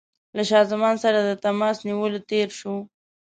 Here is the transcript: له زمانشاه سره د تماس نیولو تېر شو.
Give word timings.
له 0.35 0.43
زمانشاه 0.71 1.01
سره 1.03 1.19
د 1.23 1.31
تماس 1.43 1.77
نیولو 1.87 2.19
تېر 2.29 2.47
شو. 2.59 2.75